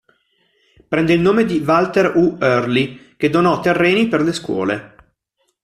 [0.87, 2.35] Prende il nome di Walter U.
[2.41, 4.95] Early, che donò terreni per le scuole.